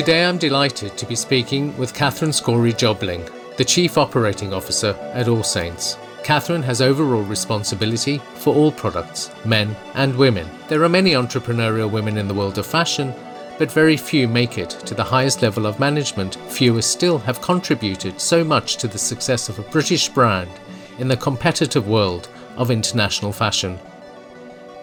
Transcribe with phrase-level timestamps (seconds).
[0.00, 5.28] Today I'm delighted to be speaking with Catherine Scory Jobling, the Chief Operating Officer at
[5.28, 5.98] All Saints.
[6.24, 10.48] Catherine has overall responsibility for all products, men and women.
[10.68, 13.12] There are many entrepreneurial women in the world of fashion,
[13.58, 16.36] but very few make it to the highest level of management.
[16.48, 20.50] Fewer still have contributed so much to the success of a British brand
[20.98, 23.78] in the competitive world of international fashion.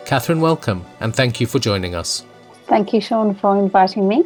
[0.05, 2.24] Catherine, welcome and thank you for joining us.
[2.68, 4.24] Thank you, Sean, for inviting me.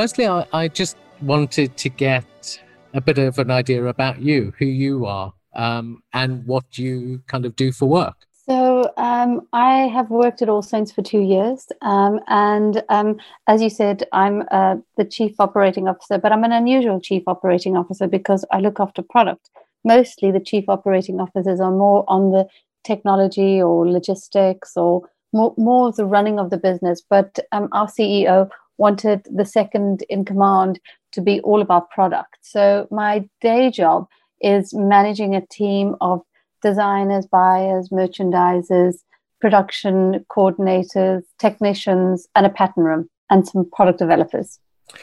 [0.00, 2.62] Firstly, I, I just wanted to get
[2.94, 7.44] a bit of an idea about you, who you are, um, and what you kind
[7.44, 8.14] of do for work.
[8.48, 13.16] So um, I have worked at All Saints for two years, um, and um,
[13.48, 16.16] as you said, I'm uh, the chief operating officer.
[16.16, 19.50] But I'm an unusual chief operating officer because I look after product.
[19.82, 22.46] Mostly, the chief operating officers are more on the
[22.84, 27.02] technology or logistics or more, more of the running of the business.
[27.10, 28.48] But um, our CEO
[28.78, 30.80] wanted the second in command
[31.12, 32.38] to be all about product.
[32.42, 34.06] So my day job
[34.40, 36.22] is managing a team of
[36.62, 38.96] designers, buyers, merchandisers,
[39.40, 44.58] production coordinators, technicians, and a pattern room and some product developers.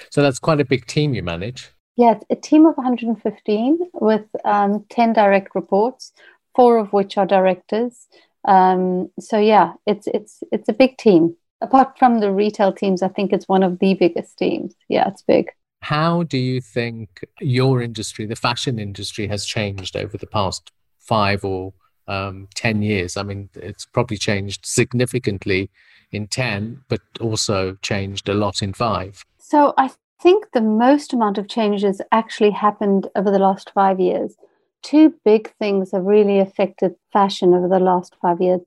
[0.10, 1.70] So that's quite a big team you manage.
[1.96, 6.12] Yeah, a team of 115 with um, 10 direct reports,
[6.54, 8.08] four of which are directors.
[8.46, 11.36] Um, so yeah, it's it's it's a big team.
[11.66, 14.76] Apart from the retail teams, I think it's one of the biggest teams.
[14.88, 15.52] Yeah, it's big.
[15.82, 21.44] How do you think your industry, the fashion industry, has changed over the past five
[21.44, 21.74] or
[22.08, 23.18] um, 10 years?
[23.18, 25.72] I mean, it's probably changed significantly
[26.12, 29.26] in 10, but also changed a lot in five.
[29.40, 29.90] So I
[30.22, 34.36] think the most amount of changes actually happened over the last five years.
[34.84, 38.62] Two big things have really affected fashion over the last five years.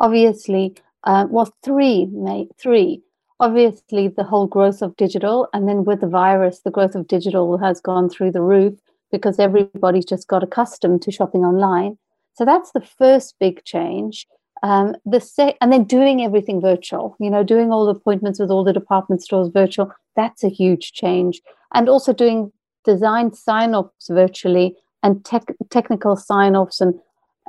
[0.00, 3.02] Obviously, uh, well, three, mate, three.
[3.38, 7.56] Obviously the whole growth of digital and then with the virus the growth of digital
[7.56, 8.74] has gone through the roof
[9.10, 11.96] because everybody's just got accustomed to shopping online.
[12.34, 14.26] So that's the first big change.
[14.62, 18.50] Um, the se- and then doing everything virtual you know doing all the appointments with
[18.50, 21.40] all the department stores virtual that's a huge change.
[21.72, 22.52] And also doing
[22.84, 26.94] design sign-offs virtually and tech- technical sign-offs and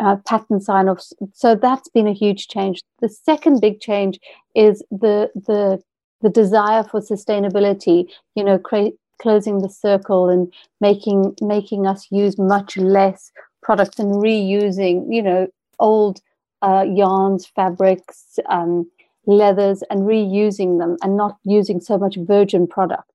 [0.01, 0.17] uh,
[0.59, 1.13] sign-offs.
[1.33, 2.81] So that's been a huge change.
[3.01, 4.19] The second big change
[4.55, 5.81] is the the
[6.21, 8.05] the desire for sustainability.
[8.35, 8.91] You know, cra-
[9.21, 15.05] closing the circle and making making us use much less products and reusing.
[15.09, 15.47] You know,
[15.79, 16.19] old
[16.61, 18.89] uh, yarns, fabrics, um,
[19.25, 23.09] leathers, and reusing them, and not using so much virgin product.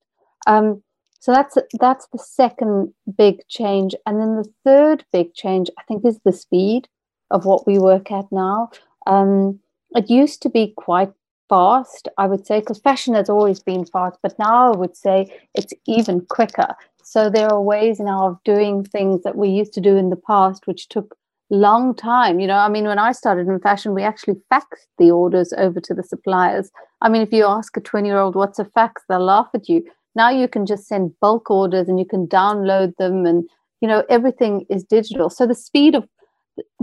[0.47, 0.83] Um,
[1.21, 6.05] so that's that's the second big change, and then the third big change I think
[6.05, 6.89] is the speed
[7.31, 8.71] of what we work at now.
[9.07, 9.61] Um,
[9.91, 11.13] it used to be quite
[11.49, 15.33] fast, I would say, because fashion has always been fast, but now I would say
[15.55, 16.75] it's even quicker.
[17.03, 20.17] So there are ways now of doing things that we used to do in the
[20.17, 21.17] past, which took
[21.51, 22.41] long time.
[22.41, 25.81] You know i mean when i started in fashion we actually faxed the orders over
[25.81, 26.71] to the suppliers.
[27.01, 29.03] I mean if you ask a 20 year old what's a fax?
[29.09, 29.85] they'll laugh at you
[30.17, 33.45] now you can just send bulk orders and you can download them and
[33.81, 35.31] you know everything is digital.
[35.31, 36.09] So the speed of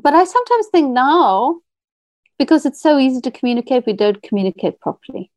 [0.02, 1.60] but i sometimes think now
[2.38, 5.32] because it's so easy to communicate we don't communicate properly.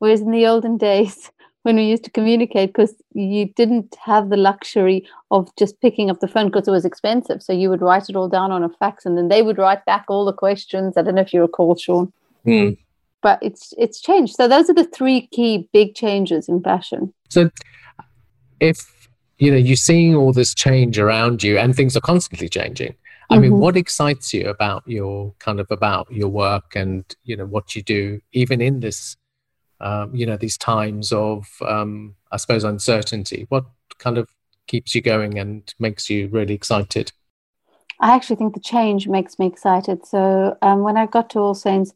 [0.00, 1.30] Whereas in the olden days
[1.62, 6.20] when we used to communicate because you didn't have the luxury of just picking up
[6.20, 7.42] the phone because it was expensive.
[7.42, 9.84] So you would write it all down on a fax and then they would write
[9.84, 10.96] back all the questions.
[10.96, 12.12] I don't know if you recall sean.
[12.46, 12.78] Mm
[13.22, 14.34] but it's it's changed.
[14.34, 17.12] So those are the three key big changes in fashion.
[17.28, 17.50] So
[18.60, 19.08] if
[19.38, 22.94] you know you're seeing all this change around you and things are constantly changing.
[23.30, 23.42] I mm-hmm.
[23.42, 27.76] mean, what excites you about your kind of about your work and you know what
[27.76, 29.16] you do, even in this,
[29.80, 33.44] um, you know, these times of, um, I suppose, uncertainty.
[33.50, 33.66] What
[33.98, 34.30] kind of
[34.66, 37.12] keeps you going and makes you really excited?
[38.00, 40.06] I actually think the change makes me excited.
[40.06, 41.92] So um, when I got to All Saints,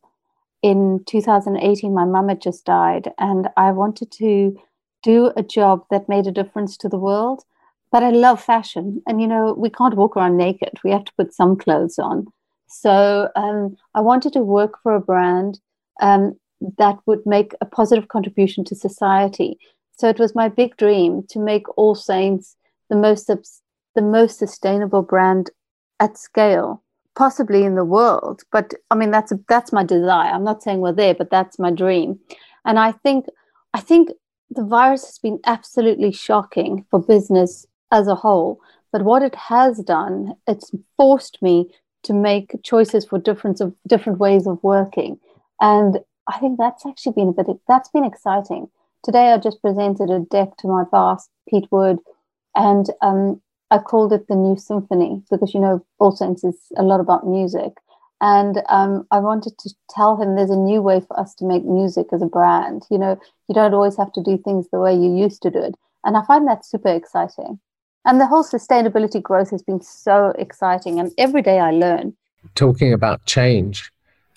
[0.63, 4.57] in 2018, my mum had just died, and I wanted to
[5.03, 7.45] do a job that made a difference to the world.
[7.91, 10.79] But I love fashion, and you know, we can't walk around naked.
[10.85, 12.27] We have to put some clothes on.
[12.69, 15.61] So um, I wanted to work for a brand
[16.01, 16.39] um,
[16.79, 19.59] that would make a positive contribution to society.
[19.99, 22.57] So it was my big dream to make All Saints
[22.89, 23.31] the most
[23.95, 25.51] the most sustainable brand
[26.01, 26.82] at scale
[27.15, 30.33] possibly in the world but i mean that's that's my desire.
[30.33, 32.19] I'm not saying we're there but that's my dream.
[32.65, 33.27] And i think
[33.75, 34.11] i think
[34.51, 38.61] the virus has been absolutely shocking for business as a whole
[38.93, 41.69] but what it has done it's forced me
[42.03, 45.19] to make choices for different of different ways of working.
[45.61, 45.99] And
[46.29, 48.69] i think that's actually been a bit that's been exciting.
[49.05, 51.99] Today I just presented a deck to my boss, Pete Wood,
[52.55, 53.41] and um,
[53.73, 57.27] I called it the New Symphony because, you know, All Saints is a lot about
[57.27, 57.73] music.
[58.21, 61.65] And um, I wanted to tell him there's a new way for us to make
[61.65, 62.83] music as a brand.
[62.91, 65.59] You know, you don't always have to do things the way you used to do
[65.59, 65.75] it.
[66.05, 67.59] And I find that super exciting.
[68.05, 71.01] And the whole sustainability growth has been so exciting.
[71.01, 72.15] And every day I learn.
[72.55, 73.91] Talking about change,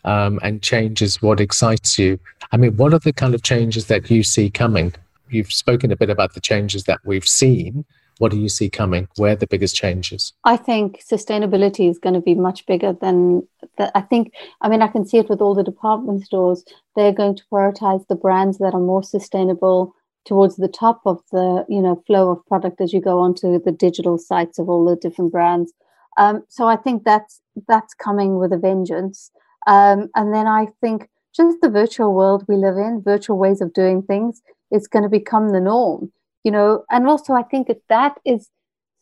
[0.06, 2.20] um, and change is what excites you.
[2.54, 4.94] I mean, what are the kind of changes that you see coming?
[5.30, 7.84] You've spoken a bit about the changes that we've seen,
[8.18, 9.08] what do you see coming?
[9.18, 10.34] Where the biggest changes?
[10.44, 13.48] I think sustainability is going to be much bigger than
[13.78, 13.92] that.
[13.96, 16.64] I think, I mean, I can see it with all the department stores.
[16.96, 19.94] They're going to prioritize the brands that are more sustainable
[20.26, 23.72] towards the top of the you know flow of product as you go onto the
[23.72, 25.72] digital sites of all the different brands.
[26.18, 29.32] Um, so I think that's that's coming with a vengeance.
[29.68, 33.74] Um, and then I think just the virtual world we live in, virtual ways of
[33.74, 34.42] doing things,
[34.72, 36.12] is going to become the norm
[36.46, 38.50] you know and also i think that that is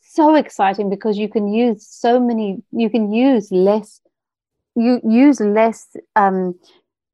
[0.01, 4.01] so exciting because you can use so many you can use less
[4.75, 6.55] you use less um,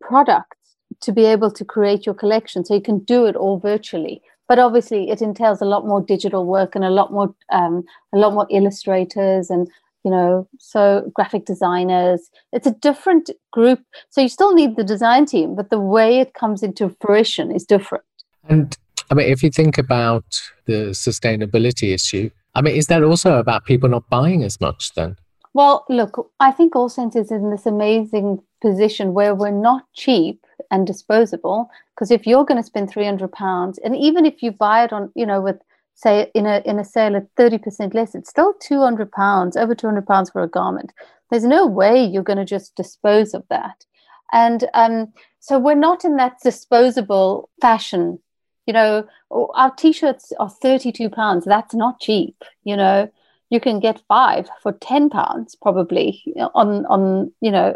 [0.01, 0.57] products
[1.01, 2.63] to be able to create your collection.
[2.63, 6.43] So you can do it all virtually but obviously it entails a lot more digital
[6.45, 7.83] work and a lot more um,
[8.13, 9.69] a lot more illustrators and
[10.03, 12.29] you know so graphic designers.
[12.51, 13.81] It's a different group.
[14.09, 17.65] So you still need the design team but the way it comes into fruition is
[17.65, 18.03] different.
[18.49, 18.75] And
[19.09, 20.25] I mean, if you think about
[20.65, 25.17] the sustainability issue, I mean, is that also about people not buying as much then?
[25.53, 30.85] Well, look, I think All is in this amazing position where we're not cheap and
[30.85, 31.69] disposable.
[31.95, 34.93] Because if you're going to spend three hundred pounds, and even if you buy it
[34.93, 35.57] on, you know, with
[35.95, 39.57] say in a in a sale at thirty percent less, it's still two hundred pounds,
[39.57, 40.93] over two hundred pounds for a garment.
[41.29, 43.85] There's no way you're going to just dispose of that,
[44.31, 48.19] and um, so we're not in that disposable fashion
[48.65, 53.09] you know our t-shirts are 32 pounds that's not cheap you know
[53.49, 56.23] you can get five for 10 pounds probably
[56.53, 57.75] on on you know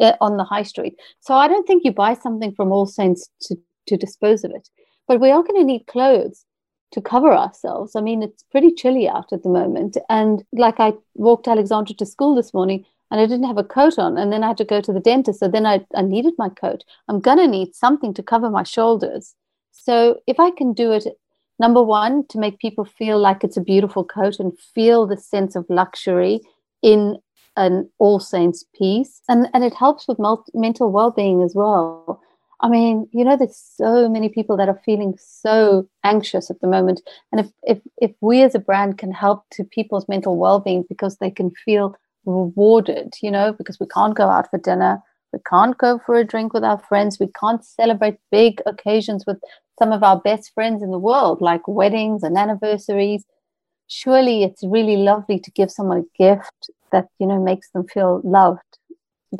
[0.00, 3.28] eh, on the high street so i don't think you buy something from all saints
[3.40, 4.68] to to dispose of it
[5.08, 6.44] but we are going to need clothes
[6.92, 10.92] to cover ourselves i mean it's pretty chilly out at the moment and like i
[11.14, 14.18] walked alexandra to school this morning and I didn't have a coat on.
[14.18, 15.38] And then I had to go to the dentist.
[15.38, 16.82] So then I, I needed my coat.
[17.06, 19.36] I'm going to need something to cover my shoulders.
[19.74, 21.04] So if I can do it,
[21.58, 25.56] number one, to make people feel like it's a beautiful coat and feel the sense
[25.56, 26.40] of luxury
[26.82, 27.18] in
[27.56, 32.20] an All Saints piece, and, and it helps with mul- mental well being as well.
[32.60, 36.66] I mean, you know, there's so many people that are feeling so anxious at the
[36.66, 37.02] moment.
[37.30, 40.84] And if, if, if we as a brand can help to people's mental well being
[40.88, 41.94] because they can feel
[42.24, 45.02] rewarded, you know, because we can't go out for dinner,
[45.34, 49.38] we can't go for a drink with our friends, we can't celebrate big occasions with
[49.78, 53.24] some of our best friends in the world, like weddings and anniversaries.
[53.88, 58.20] Surely it's really lovely to give someone a gift that, you know, makes them feel
[58.24, 58.78] loved.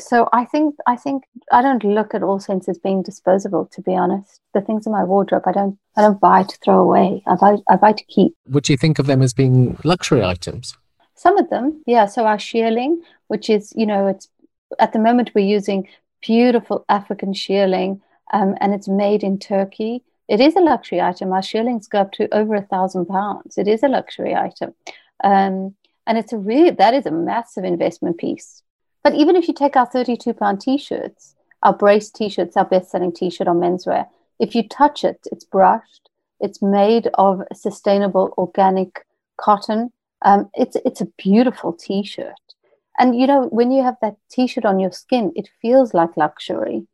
[0.00, 3.81] So I think I think I don't look at all saints as being disposable, to
[3.81, 4.41] be honest.
[4.52, 7.23] The things in my wardrobe I don't I don't buy to throw away.
[7.29, 8.35] I buy I buy to keep.
[8.49, 10.76] Would you think of them as being luxury items?
[11.14, 12.06] Some of them, yeah.
[12.06, 12.96] So our shearling,
[13.29, 14.29] which is, you know, it's
[14.78, 15.88] at the moment we're using
[16.20, 18.00] beautiful African shearling,
[18.32, 21.32] um, and it's made in Turkey it is a luxury item.
[21.32, 23.58] Our shearlings go up to over a thousand pounds.
[23.58, 24.74] It is a luxury item.
[25.22, 25.74] Um,
[26.06, 28.62] and it's a really, that is a massive investment piece.
[29.02, 32.64] But even if you take our 32 pound t shirts, our brace t shirts, our
[32.64, 34.06] best selling t shirt on menswear,
[34.38, 36.08] if you touch it, it's brushed,
[36.40, 39.93] it's made of sustainable organic cotton.
[40.22, 42.54] Um, it's, it's a beautiful t shirt.
[42.98, 46.17] And you know, when you have that t shirt on your skin, it feels like
[46.17, 46.86] luxury.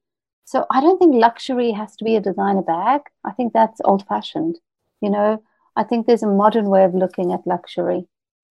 [0.45, 3.03] So I don't think luxury has to be a designer bag.
[3.25, 4.59] I think that's old fashioned.
[5.01, 5.43] You know,
[5.77, 8.07] I think there's a modern way of looking at luxury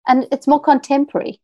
[0.09, 1.39] and it's more contemporary.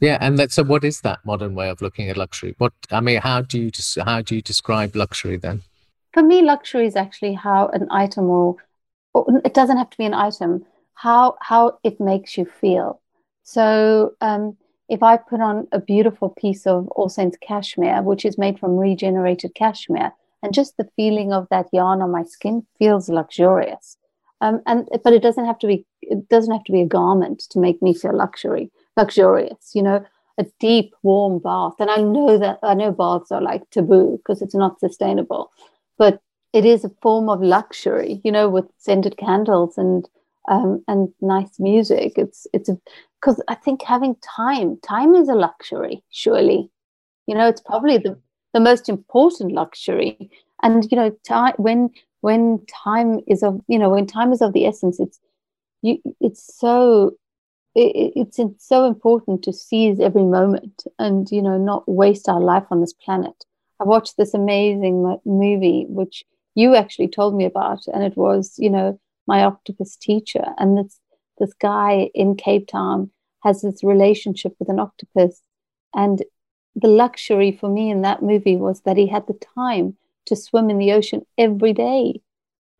[0.00, 2.54] Yeah, and that, so what is that modern way of looking at luxury?
[2.58, 3.70] What I mean, how do you
[4.04, 5.62] how do you describe luxury then?
[6.12, 8.56] For me, luxury is actually how an item or,
[9.14, 10.66] or it doesn't have to be an item.
[10.94, 13.00] How how it makes you feel.
[13.42, 14.56] So um,
[14.88, 18.76] if I put on a beautiful piece of All Saints cashmere, which is made from
[18.76, 23.96] regenerated cashmere, and just the feeling of that yarn on my skin feels luxurious.
[24.40, 27.40] Um, and but it doesn't have to be it doesn't have to be a garment
[27.50, 29.72] to make me feel luxury luxurious.
[29.74, 30.04] You know,
[30.38, 34.40] a deep warm bath, and I know that I know baths are like taboo because
[34.40, 35.50] it's not sustainable,
[35.98, 36.20] but
[36.52, 38.20] it is a form of luxury.
[38.22, 40.08] You know, with scented candles and
[40.48, 42.14] um, and nice music.
[42.16, 42.70] It's it's
[43.20, 46.02] because I think having time, time is a luxury.
[46.10, 46.70] Surely,
[47.26, 48.18] you know, it's probably the
[48.54, 50.30] the most important luxury.
[50.62, 51.90] And you know, time when
[52.20, 55.20] when time is of you know when time is of the essence it's
[55.82, 57.12] you it's so
[57.74, 62.64] it, it's so important to seize every moment and you know not waste our life
[62.70, 63.44] on this planet
[63.80, 66.24] i watched this amazing movie which
[66.54, 70.98] you actually told me about and it was you know my octopus teacher and this
[71.38, 73.10] this guy in cape town
[73.44, 75.40] has this relationship with an octopus
[75.94, 76.24] and
[76.74, 80.70] the luxury for me in that movie was that he had the time to swim
[80.70, 82.20] in the ocean every day.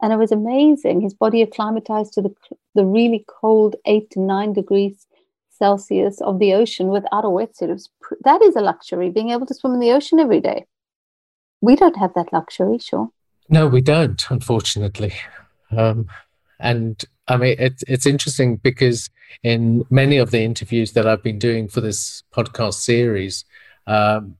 [0.00, 1.00] And it was amazing.
[1.00, 2.34] His body acclimatized to the,
[2.74, 5.06] the really cold eight to nine degrees
[5.50, 7.68] Celsius of the ocean without a wetsuit.
[7.68, 7.88] Was,
[8.22, 10.66] that is a luxury, being able to swim in the ocean every day.
[11.60, 13.10] We don't have that luxury, sure.
[13.48, 15.14] No, we don't, unfortunately.
[15.76, 16.06] Um,
[16.58, 19.10] and I mean, it's it's interesting because
[19.42, 23.44] in many of the interviews that I've been doing for this podcast series,
[23.86, 24.36] um,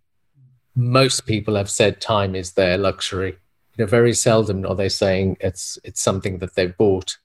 [0.75, 3.37] most people have said time is their luxury.
[3.76, 7.18] You know, very seldom are they saying it's it's something that they've bought.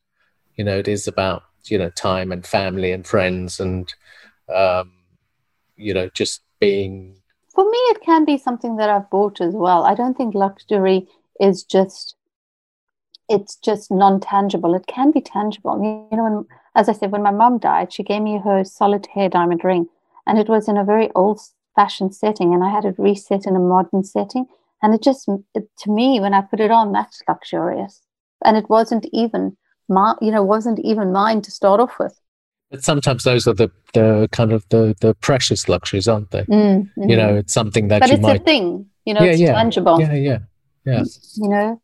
[0.55, 3.91] You know, it is about you know time and family and friends and
[4.53, 4.91] um,
[5.75, 7.15] you know just being.
[7.55, 9.85] For me, it can be something that I've bought as well.
[9.85, 11.07] I don't think luxury
[11.39, 12.15] is just
[13.29, 14.73] it's just non-tangible.
[14.75, 15.77] It can be tangible.
[16.11, 19.29] You know, when, as I said, when my mom died, she gave me her solitaire
[19.29, 19.87] diamond ring,
[20.27, 23.59] and it was in a very old-fashioned setting, and I had it reset in a
[23.59, 24.45] modern setting.
[24.81, 28.01] And it just, it, to me, when I put it on, that's luxurious,
[28.43, 29.55] and it wasn't even
[29.87, 32.19] my, you know, wasn't even mine to start off with.
[32.69, 36.41] But sometimes those are the, the kind of the the precious luxuries, aren't they?
[36.43, 37.09] Mm, mm-hmm.
[37.09, 38.41] You know, it's something that but you it's might.
[38.41, 38.87] a thing.
[39.05, 39.99] You know, yeah, it's yeah, tangible.
[40.01, 40.39] Yeah, yeah,
[40.85, 41.03] yeah.
[41.35, 41.81] You know,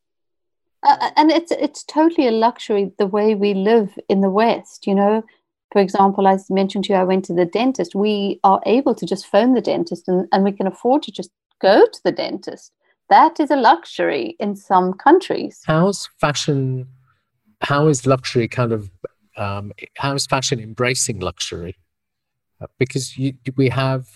[0.83, 4.87] uh, and it's it's totally a luxury the way we live in the West.
[4.87, 5.23] You know,
[5.71, 7.95] for example, I mentioned to you, I went to the dentist.
[7.95, 11.31] We are able to just phone the dentist, and, and we can afford to just
[11.61, 12.71] go to the dentist.
[13.09, 15.61] That is a luxury in some countries.
[15.65, 16.87] How's fashion?
[17.61, 18.89] How is luxury kind of?
[19.35, 21.77] Um, how is fashion embracing luxury?
[22.61, 24.07] Uh, because you, we have,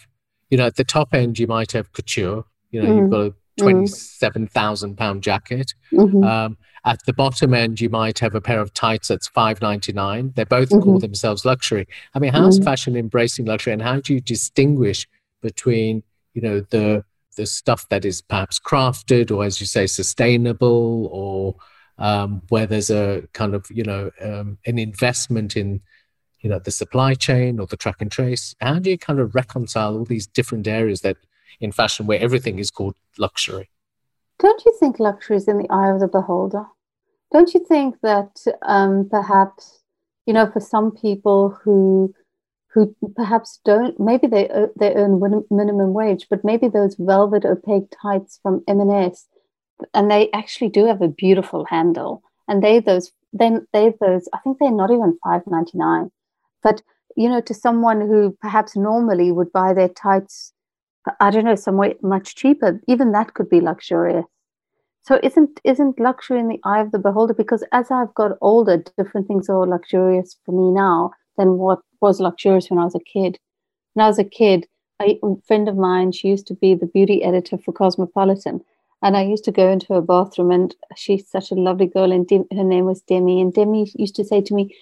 [0.49, 2.45] you know, at the top end, you might have couture.
[2.71, 2.97] You know, mm.
[2.97, 3.33] you've got a.
[3.57, 5.73] twenty-seven thousand pound jacket.
[5.91, 6.23] Mm-hmm.
[6.23, 9.93] Um, at the bottom end, you might have a pair of tights that's five ninety
[9.93, 10.33] nine.
[10.35, 10.83] They both mm-hmm.
[10.83, 11.87] call themselves luxury.
[12.13, 12.65] I mean, how's mm-hmm.
[12.65, 15.07] fashion embracing luxury, and how do you distinguish
[15.41, 17.05] between you know the
[17.35, 21.55] the stuff that is perhaps crafted, or as you say, sustainable, or
[21.97, 25.81] um, where there's a kind of you know um, an investment in
[26.41, 28.55] you know the supply chain or the track and trace?
[28.59, 31.17] How do you kind of reconcile all these different areas that
[31.59, 33.69] in fashion where everything is called luxury.
[34.39, 36.65] Don't you think luxury is in the eye of the beholder?
[37.31, 39.79] Don't you think that um, perhaps,
[40.25, 42.13] you know, for some people who
[42.73, 45.19] who perhaps don't, maybe they uh, they earn
[45.51, 49.27] minimum wage, but maybe those velvet opaque tights from M&S,
[49.93, 54.39] and they actually do have a beautiful handle, and they those then they those I
[54.39, 56.11] think they're not even five ninety nine,
[56.63, 56.81] but
[57.15, 60.52] you know, to someone who perhaps normally would buy their tights
[61.19, 62.79] I don't know, somewhere much cheaper.
[62.87, 64.25] Even that could be luxurious.
[65.01, 67.33] So isn't isn't luxury in the eye of the beholder?
[67.33, 72.21] Because as I've got older, different things are luxurious for me now than what was
[72.21, 73.37] luxurious when I was a kid.
[73.93, 74.65] When I was a kid,
[75.01, 78.61] a friend of mine, she used to be the beauty editor for Cosmopolitan,
[79.01, 82.29] and I used to go into her bathroom, and she's such a lovely girl, and
[82.29, 84.73] her name was Demi, and Demi used to say to me,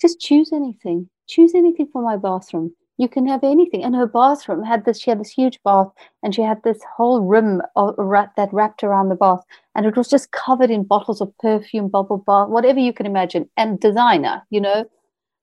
[0.00, 3.82] "Just choose anything, choose anything for my bathroom." You can have anything.
[3.82, 5.88] And her bathroom had this, she had this huge bath
[6.22, 9.40] and she had this whole rim of, that wrapped around the bath.
[9.74, 13.48] And it was just covered in bottles of perfume, bubble bath, whatever you can imagine,
[13.56, 14.84] and designer, you know.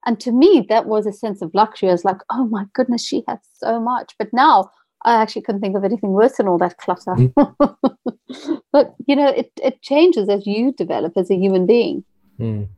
[0.06, 1.88] And to me, that was a sense of luxury.
[1.88, 4.14] I was like, oh my goodness, she has so much.
[4.20, 4.70] But now
[5.04, 7.16] I actually couldn't think of anything worse than all that clutter.
[7.16, 8.62] Mm.
[8.72, 12.04] but, you know, it, it changes as you develop as a human being.
[12.38, 12.68] Mm.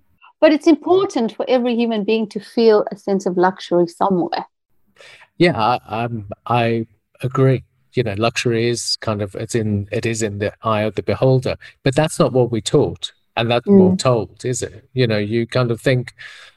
[0.40, 4.46] But it's important for every human being to feel a sense of luxury somewhere.
[5.40, 6.08] Yeah, I,
[6.46, 6.86] I
[7.22, 7.64] agree.
[7.94, 11.02] You know, luxury is kind of it's in it is in the eye of the
[11.02, 13.78] beholder, but that's not what we taught, and that's mm.
[13.78, 14.88] what we're told, is it?
[14.92, 16.12] You know, you kind of think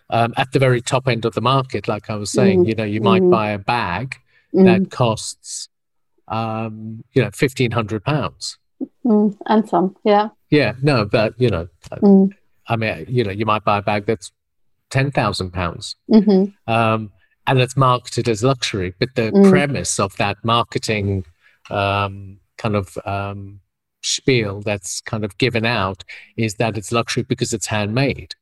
[0.10, 2.68] um, at the very top end of the market, like I was saying, mm.
[2.68, 3.32] you know, you might mm.
[3.32, 4.18] buy a bag
[4.52, 4.92] that mm.
[4.92, 5.70] costs,
[6.28, 8.58] um, you know, fifteen hundred pounds,
[9.06, 12.32] mm, and some, yeah, yeah, no, but you know, mm.
[12.68, 14.34] I mean, you know, you might buy a bag that's
[14.90, 15.96] ten thousand pounds.
[16.12, 16.72] Mm-hmm.
[16.72, 17.12] Um,
[17.48, 18.94] and it's marketed as luxury.
[19.00, 19.50] But the mm.
[19.50, 21.26] premise of that marketing
[21.70, 23.60] um, kind of um,
[24.02, 26.04] spiel that's kind of given out
[26.38, 28.36] is that it's luxury because it's handmade.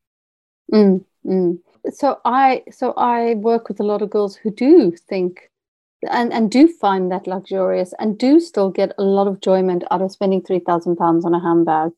[0.72, 1.60] Mm, mm.
[1.92, 5.50] So I so I work with a lot of girls who do think
[6.10, 10.02] and, and do find that luxurious and do still get a lot of enjoyment out
[10.02, 11.92] of spending three thousand pounds on a handbag.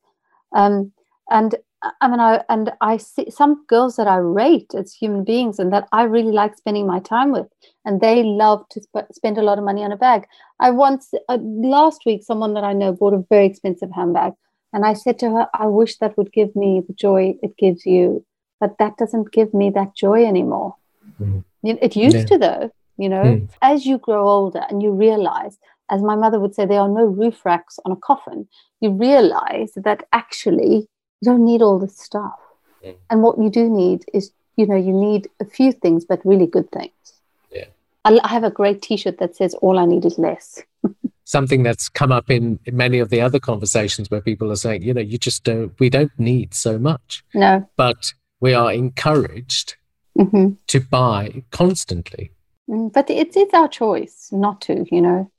[0.54, 0.92] Um,
[1.30, 1.56] and
[2.00, 5.74] I mean, I and I see some girls that I rate as human beings and
[5.74, 7.48] that I really like spending my time with,
[7.84, 10.26] and they love to sp- spend a lot of money on a bag.
[10.60, 14.34] I once uh, last week, someone that I know bought a very expensive handbag,
[14.72, 17.86] and I said to her, "I wish that would give me the joy it gives
[17.86, 18.26] you,
[18.62, 20.76] but that doesn't give me that joy anymore.
[21.20, 21.44] Mm.
[21.64, 22.26] It used yeah.
[22.26, 22.72] to, though.
[22.98, 23.50] You know, mm.
[23.62, 25.58] as you grow older and you realize,
[25.90, 28.48] as my mother would say, there are no roof racks on a coffin.
[28.80, 30.88] You realize that actually."
[31.24, 32.38] You don't need all this stuff.
[32.86, 32.96] Mm.
[33.10, 36.48] And what you do need is, you know, you need a few things, but really
[36.48, 37.14] good things.
[37.50, 37.68] Yeah.
[38.04, 40.62] I, I have a great T-shirt that says, "All I need is less."
[41.24, 44.94] Something that's come up in many of the other conversations where people are saying, you
[44.94, 47.24] know, you just don't, we don't need so much.
[47.34, 47.68] No.
[47.78, 49.78] But we are encouraged
[50.20, 50.56] mm-hmm.
[50.68, 52.32] to buy constantly.
[52.70, 55.32] Mm, but it's it's our choice not to, you know.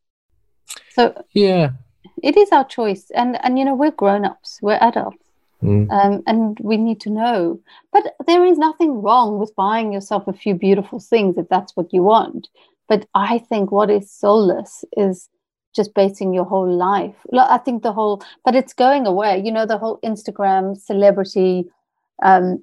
[0.93, 1.73] So yeah,
[2.23, 5.24] it is our choice, and and you know we're grown ups, we're adults.
[5.65, 5.91] Mm.
[5.91, 7.61] Um, and we need to know.
[7.93, 11.93] But there is nothing wrong with buying yourself a few beautiful things if that's what
[11.93, 12.49] you want.
[12.89, 15.29] But I think what is soulless is
[15.75, 17.17] just basing your whole life.
[17.33, 19.43] I think the whole, but it's going away.
[19.45, 21.65] You know, the whole Instagram celebrity
[22.23, 22.61] um,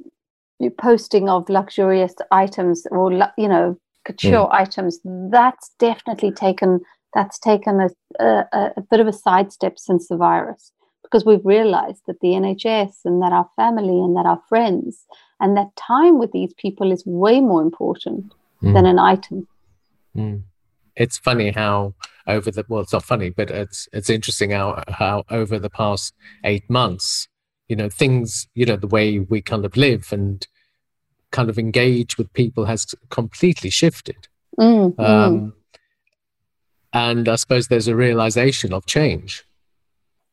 [0.78, 4.54] posting of luxurious items or, you know, couture mm.
[4.54, 5.00] items.
[5.04, 6.82] That's definitely taken.
[7.14, 7.90] That's taken a,
[8.24, 10.72] a, a bit of a sidestep since the virus
[11.12, 15.06] because we've realized that the NHS and that our family and that our friends
[15.40, 18.74] and that time with these people is way more important mm.
[18.74, 19.48] than an item.
[20.16, 20.44] Mm.
[20.96, 21.96] It's funny how
[22.28, 26.14] over the well, it's not funny, but it's it's interesting how how over the past
[26.44, 27.28] eight months,
[27.68, 30.48] you know, things, you know, the way we kind of live and
[31.32, 34.28] kind of engage with people has completely shifted.
[34.60, 35.54] Mm, um,
[36.94, 39.46] and I suppose there's a realization of change.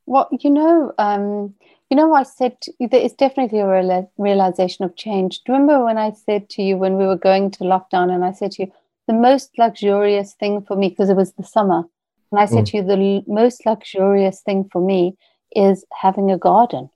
[0.08, 1.54] Well, you know, um,
[1.90, 5.42] you know, I said there is definitely a real, realization of change.
[5.44, 8.24] Do you remember when I said to you when we were going to lockdown, and
[8.24, 8.72] I said to you,
[9.06, 11.84] the most luxurious thing for me because it was the summer,
[12.32, 12.70] and I said mm.
[12.70, 15.14] to you, the l- most luxurious thing for me
[15.54, 16.88] is having a garden.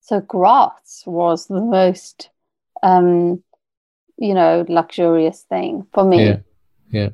[0.00, 2.30] So grass was the most,
[2.84, 3.42] um,
[4.18, 6.26] you know, luxurious thing for me.
[6.26, 6.38] Yeah.
[6.92, 7.08] Yeah.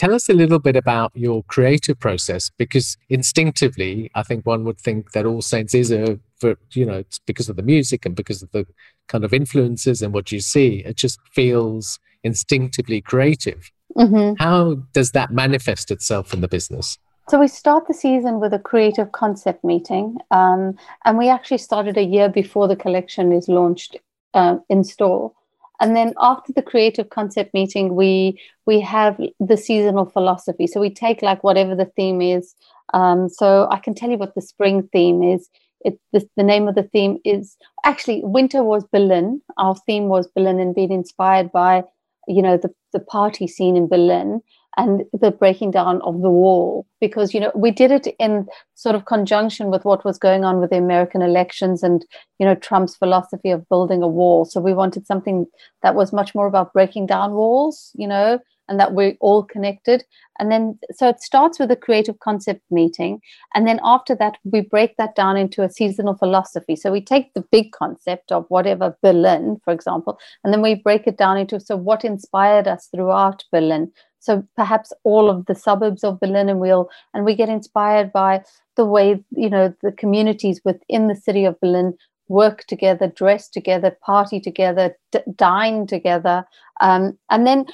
[0.00, 4.78] Tell us a little bit about your creative process because instinctively, I think one would
[4.78, 8.16] think that All Saints is a, for, you know, it's because of the music and
[8.16, 8.66] because of the
[9.08, 10.82] kind of influences and what you see.
[10.86, 13.70] It just feels instinctively creative.
[13.94, 14.42] Mm-hmm.
[14.42, 16.96] How does that manifest itself in the business?
[17.28, 21.98] So we start the season with a creative concept meeting, um, and we actually started
[21.98, 23.98] a year before the collection is launched
[24.32, 25.34] uh, in store
[25.80, 30.66] and then after the creative concept meeting we we have the seasonal philosophy.
[30.66, 32.54] So we take like whatever the theme is.
[32.92, 35.48] Um, so i can tell you what the spring theme is.
[35.84, 39.40] It the, the name of the theme is actually winter was berlin.
[39.56, 41.84] Our theme was berlin and being inspired by
[42.26, 44.40] you know the, the party scene in berlin
[44.76, 48.94] and the breaking down of the wall because you know we did it in sort
[48.94, 52.06] of conjunction with what was going on with the american elections and
[52.38, 54.44] you know trump's philosophy of building a wall.
[54.44, 55.46] So we wanted something
[55.82, 58.38] that was much more about breaking down walls you know
[58.70, 60.04] and that we're all connected.
[60.38, 63.20] And then so it starts with a creative concept meeting.
[63.54, 66.76] And then after that we break that down into a seasonal philosophy.
[66.76, 71.06] So we take the big concept of whatever berlin for example and then we break
[71.06, 73.92] it down into so what inspired us throughout berlin?
[74.20, 78.44] So perhaps all of the suburbs of Berlin and we'll and we get inspired by
[78.76, 81.94] the way you know the communities within the city of Berlin
[82.30, 86.44] work together, dress together, party together, d- dine together,
[86.80, 87.66] um, and then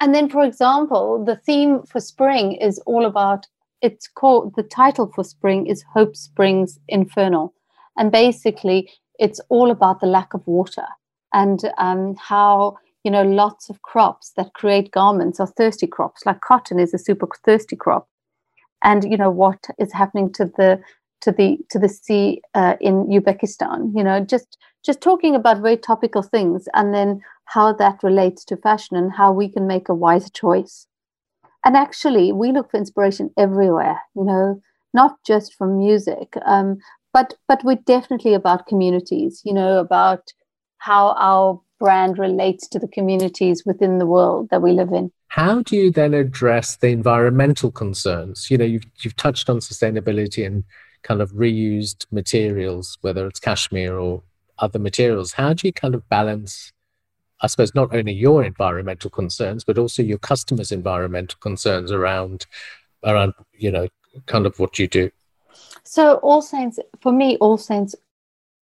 [0.00, 3.46] and then for example, the theme for spring is all about.
[3.82, 7.54] It's called the title for spring is Hope Springs Infernal,
[7.96, 10.86] and basically it's all about the lack of water
[11.32, 16.26] and um, how you know, lots of crops that create garments are thirsty crops.
[16.26, 18.08] Like cotton is a super thirsty crop,
[18.82, 20.80] and you know what is happening to the
[21.22, 23.92] to the to the sea uh, in Uzbekistan.
[23.96, 28.56] You know, just just talking about very topical things, and then how that relates to
[28.56, 30.86] fashion and how we can make a wiser choice.
[31.64, 33.98] And actually, we look for inspiration everywhere.
[34.14, 34.62] You know,
[34.94, 36.78] not just from music, um,
[37.12, 39.42] but but we're definitely about communities.
[39.44, 40.32] You know, about
[40.78, 45.10] how our brand relates to the communities within the world that we live in.
[45.28, 48.50] How do you then address the environmental concerns?
[48.50, 50.62] You know, you've, you've touched on sustainability and
[51.02, 54.22] kind of reused materials, whether it's cashmere or
[54.58, 55.32] other materials.
[55.32, 56.72] How do you kind of balance,
[57.40, 62.46] I suppose, not only your environmental concerns, but also your customers' environmental concerns around,
[63.04, 63.88] around you know,
[64.26, 65.10] kind of what you do?
[65.82, 67.94] So, All Saints, for me, All Saints,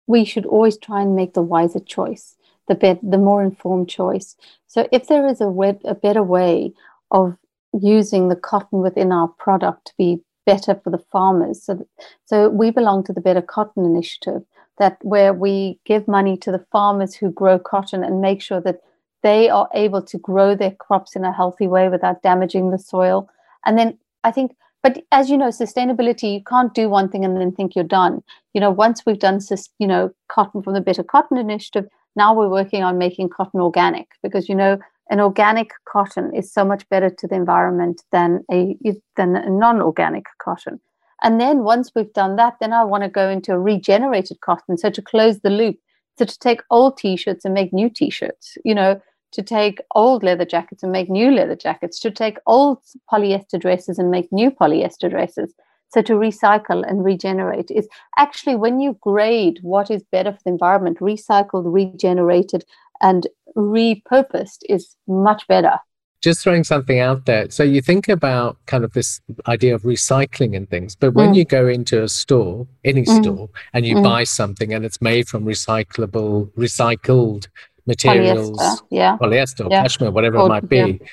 [0.06, 2.36] we should always try and make the wiser choice,
[2.68, 4.36] the bet, the more informed choice.
[4.66, 6.72] So, if there is a, web, a better way
[7.10, 7.36] of
[7.78, 11.86] using the cotton within our product to be better for the farmers, so,
[12.24, 14.42] so we belong to the Better Cotton Initiative,
[14.78, 18.80] that where we give money to the farmers who grow cotton and make sure that
[19.22, 23.28] they are able to grow their crops in a healthy way without damaging the soil.
[23.64, 27.36] And then I think but as you know sustainability you can't do one thing and
[27.36, 29.38] then think you're done you know once we've done
[29.78, 34.08] you know cotton from the better cotton initiative now we're working on making cotton organic
[34.22, 34.78] because you know
[35.10, 38.76] an organic cotton is so much better to the environment than a
[39.16, 40.80] than a non-organic cotton
[41.22, 44.76] and then once we've done that then i want to go into a regenerated cotton
[44.76, 45.76] so to close the loop
[46.18, 49.00] so to take old t-shirts and make new t-shirts you know
[49.32, 52.78] to take old leather jackets and make new leather jackets, to take old
[53.10, 55.54] polyester dresses and make new polyester dresses.
[55.92, 60.50] So to recycle and regenerate is actually when you grade what is better for the
[60.50, 62.64] environment, recycled, regenerated,
[63.02, 63.26] and
[63.56, 65.78] repurposed is much better.
[66.22, 67.50] Just throwing something out there.
[67.50, 71.36] So you think about kind of this idea of recycling and things, but when mm.
[71.36, 73.22] you go into a store, any mm.
[73.22, 74.04] store, and you mm.
[74.04, 77.48] buy something and it's made from recyclable, recycled
[77.86, 79.16] materials, polyester, yeah.
[79.18, 79.82] polyester yeah.
[79.82, 80.76] cashmere, whatever it might be.
[80.76, 81.06] Yeah.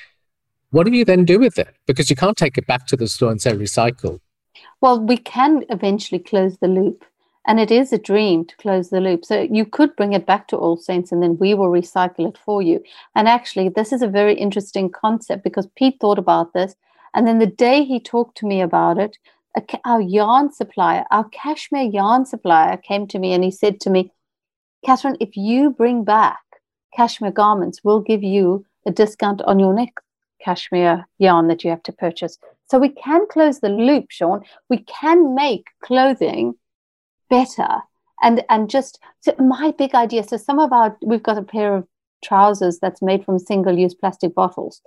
[0.70, 1.74] What do you then do with it?
[1.86, 4.20] Because you can't take it back to the store and say recycle.
[4.80, 7.04] Well, we can eventually close the loop.
[7.46, 9.24] And it is a dream to close the loop.
[9.24, 12.38] So you could bring it back to All Saints and then we will recycle it
[12.44, 12.82] for you.
[13.14, 16.76] And actually, this is a very interesting concept because Pete thought about this.
[17.14, 19.16] And then the day he talked to me about it,
[19.84, 24.12] our yarn supplier, our cashmere yarn supplier came to me and he said to me,
[24.84, 26.38] Catherine, if you bring back
[26.94, 30.04] cashmere garments we'll give you a discount on your next
[30.40, 32.38] cashmere yarn that you have to purchase.
[32.70, 34.44] So we can close the loop, Sean.
[34.68, 36.54] We can make clothing
[37.28, 37.68] better
[38.22, 40.22] and and just so my big idea.
[40.22, 41.86] So some of our we've got a pair of
[42.22, 44.82] trousers that's made from single-use plastic bottles.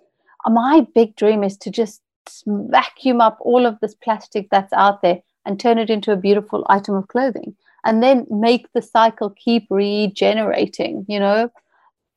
[0.46, 2.02] My big dream is to just
[2.48, 6.66] vacuum up all of this plastic that's out there and turn it into a beautiful
[6.70, 11.50] item of clothing and then make the cycle keep regenerating you know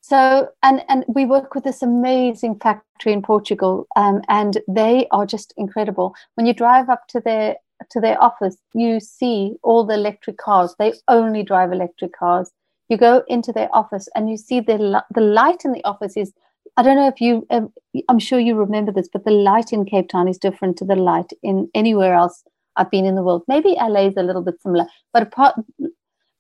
[0.09, 5.27] so and and we work with this amazing factory in portugal um, and they are
[5.27, 6.15] just incredible.
[6.35, 7.57] When you drive up to their
[7.91, 10.75] to their office you see all the electric cars.
[10.79, 12.51] They only drive electric cars.
[12.89, 16.33] You go into their office and you see the the light in the office is
[16.77, 17.73] i don't know if you um,
[18.09, 20.97] i'm sure you remember this but the light in cape town is different to the
[20.97, 22.45] light in anywhere else
[22.77, 23.43] I've been in the world.
[23.49, 25.55] Maybe LA is a little bit similar, but apart,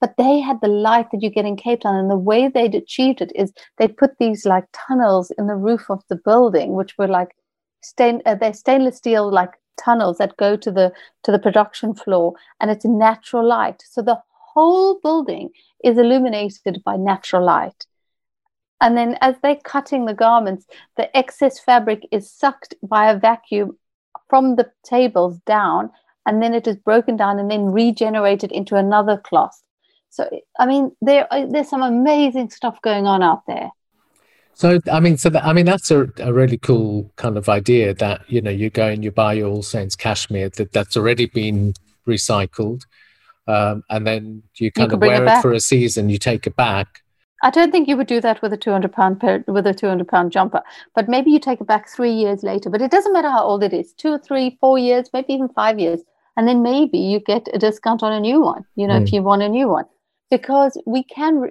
[0.00, 2.74] but they had the light that you get in Cape Town, and the way they'd
[2.74, 6.96] achieved it is they put these like tunnels in the roof of the building, which
[6.98, 7.35] were like
[7.82, 12.35] stain, uh, they're stainless steel like tunnels that go to the to the production floor,
[12.61, 13.82] and it's natural light.
[13.87, 15.50] So the whole building
[15.85, 17.87] is illuminated by natural light.
[18.80, 23.78] And then as they're cutting the garments, the excess fabric is sucked by a vacuum
[24.28, 25.90] from the tables down,
[26.26, 29.62] and then it is broken down and then regenerated into another cloth.
[30.11, 33.71] So, I mean, there uh, there's some amazing stuff going on out there.
[34.55, 37.92] So, I mean, so that, I mean, that's a, a really cool kind of idea
[37.95, 41.27] that you know you go and you buy your All Saints cashmere that that's already
[41.27, 41.75] been
[42.09, 42.85] recycled,
[43.47, 46.47] um, and then you kind you of wear it, it for a season, you take
[46.47, 47.03] it back.
[47.42, 49.75] I don't think you would do that with a two hundred pound pair, with a
[49.75, 50.62] two hundred pound jumper,
[50.95, 52.71] but maybe you take it back three years later.
[52.71, 55.51] But it doesn't matter how old it is, two or three, four years, maybe even
[55.51, 56.01] five years,
[56.38, 58.64] and then maybe you get a discount on a new one.
[58.75, 59.03] You know, mm.
[59.03, 59.85] if you want a new one
[60.30, 61.50] because we can re-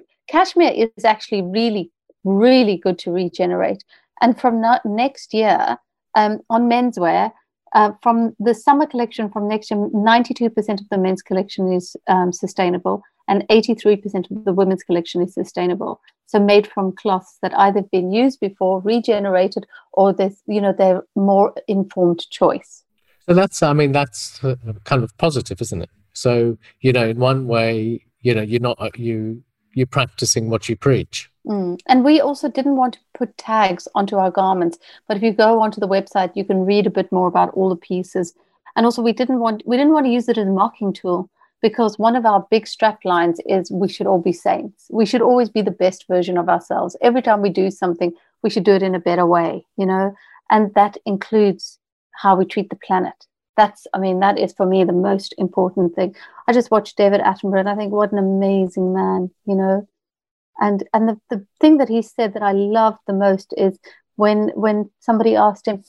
[0.96, 1.90] is actually really
[2.26, 3.84] really good to regenerate.
[4.20, 5.78] And from next year
[6.14, 7.32] um, on menswear
[7.72, 12.32] uh, from the summer collection from next year 92% of the men's collection is um,
[12.32, 16.00] sustainable and 83% of the women's collection is sustainable.
[16.26, 20.72] So made from cloths that either have been used before regenerated or there's you know
[20.72, 22.82] they're more informed choice.
[23.26, 25.90] So that's i mean that's uh, kind of positive isn't it?
[26.12, 29.42] So you know in one way you know you're not you
[29.74, 31.30] you're practicing what you preach.
[31.46, 31.78] Mm.
[31.86, 35.60] and we also didn't want to put tags onto our garments but if you go
[35.60, 38.34] onto the website you can read a bit more about all the pieces.
[38.74, 41.30] And also we didn't want we didn't want to use it as a marketing tool
[41.62, 44.88] because one of our big strap lines is we should all be saints.
[44.90, 46.96] We should always be the best version of ourselves.
[47.00, 48.12] Every time we do something
[48.42, 50.14] we should do it in a better way you know?
[50.50, 51.78] And that includes
[52.22, 53.18] how we treat the planet
[53.56, 56.14] that's i mean that is for me the most important thing
[56.46, 59.86] i just watched david attenborough and i think what an amazing man you know
[60.60, 63.78] and and the, the thing that he said that i loved the most is
[64.16, 65.82] when when somebody asked him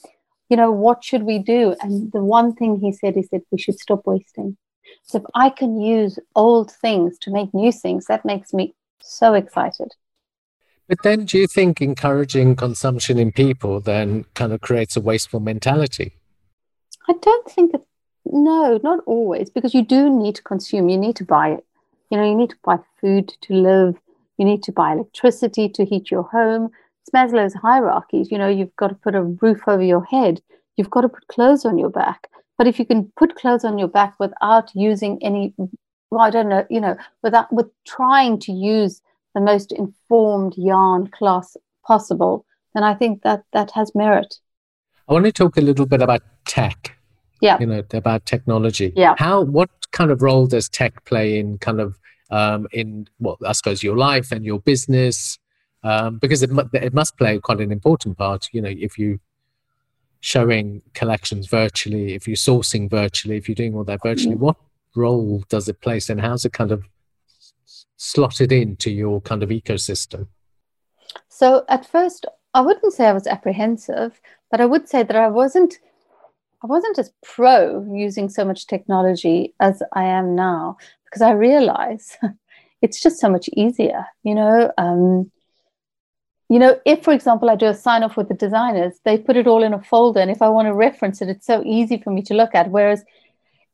[0.50, 3.58] you know what should we do and the one thing he said he said we
[3.58, 4.58] should stop wasting
[5.04, 9.34] So if I can use old things to make new things, that makes me so
[9.34, 9.94] excited.
[10.88, 15.40] But then do you think encouraging consumption in people then kind of creates a wasteful
[15.40, 16.17] mentality?
[17.10, 17.86] I don't think it,
[18.26, 20.90] no, not always, because you do need to consume.
[20.90, 21.66] You need to buy it.
[22.10, 23.96] You know, you need to buy food to live.
[24.38, 26.70] You need to buy electricity to heat your home.
[27.02, 28.32] It's Maslow's hierarchies.
[28.32, 30.42] You know, you've got to put a roof over your head.
[30.76, 32.28] You've got to put clothes on your back.
[32.58, 35.54] But if you can put clothes on your back without using any,
[36.12, 39.02] well, I don't know, you know, without with trying to use
[39.34, 44.40] the most informed yarn class possible, then I think that that has merit.
[45.08, 46.97] I want to talk a little bit about tech
[47.42, 47.58] yeah.
[47.60, 48.94] you know about technology.
[48.96, 49.16] Yeah.
[49.18, 51.98] How what kind of role does tech play in kind of
[52.30, 55.40] um, in well i suppose your life and your business?
[55.84, 59.20] Um, because it, it must play quite an important part you know if you
[60.22, 64.40] showing collections virtually if you're sourcing virtually if you're doing all that virtually mm.
[64.40, 64.58] what
[64.96, 66.02] role does it play?
[66.10, 66.84] And how's it kind of
[67.98, 70.28] slotted into your kind of ecosystem?
[71.30, 74.20] So at first i wouldn't say i was apprehensive
[74.50, 75.80] but i would say that i wasn't
[76.64, 82.18] I wasn't as pro using so much technology as I am now because I realize
[82.82, 84.06] it's just so much easier.
[84.24, 85.32] You know, um,
[86.50, 89.38] you know, if for example I do a sign off with the designers, they put
[89.38, 92.02] it all in a folder, and if I want to reference it, it's so easy
[92.02, 92.72] for me to look at.
[92.72, 93.04] Whereas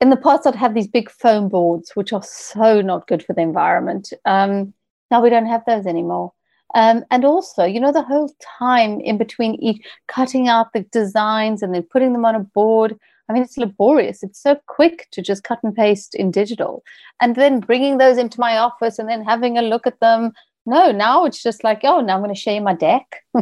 [0.01, 3.33] in the past, I'd have these big foam boards, which are so not good for
[3.33, 4.11] the environment.
[4.25, 4.73] Um,
[5.09, 6.33] now we don't have those anymore.
[6.75, 11.61] Um, and also, you know, the whole time in between each cutting out the designs
[11.61, 12.97] and then putting them on a board.
[13.29, 14.23] I mean, it's laborious.
[14.23, 16.83] It's so quick to just cut and paste in digital
[17.21, 20.33] and then bringing those into my office and then having a look at them.
[20.65, 23.23] No, now it's just like, oh, now I'm going to show you my deck,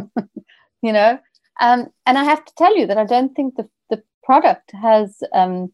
[0.82, 1.18] you know?
[1.60, 5.22] Um, and I have to tell you that I don't think the, the product has,
[5.32, 5.72] um,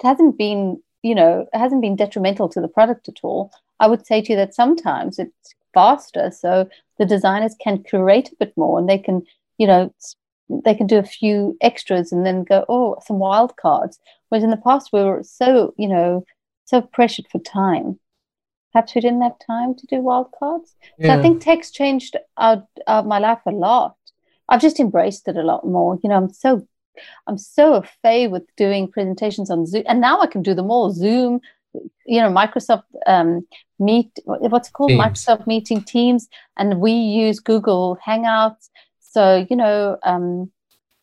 [0.00, 3.50] it hasn't been, you know, it hasn't been detrimental to the product at all.
[3.80, 6.30] I would say to you that sometimes it's faster.
[6.30, 9.22] So the designers can curate a bit more and they can,
[9.58, 9.94] you know,
[10.64, 13.98] they can do a few extras and then go, oh, some wild cards.
[14.28, 16.24] Whereas in the past we were so, you know,
[16.64, 17.98] so pressured for time.
[18.72, 20.74] Perhaps we didn't have time to do wild cards.
[20.98, 21.14] Yeah.
[21.14, 23.96] So I think text changed our, our, my life a lot.
[24.48, 25.98] I've just embraced it a lot more.
[26.02, 26.66] You know, I'm so
[27.26, 30.70] I'm so a afraid with doing presentations on Zoom, and now I can do them
[30.70, 31.40] all Zoom,
[32.06, 33.46] you know microsoft um,
[33.78, 34.90] meet what's called?
[34.90, 35.00] Teams.
[35.00, 36.28] microsoft meeting teams.
[36.56, 38.70] And we use google hangouts.
[39.00, 40.50] So you know um,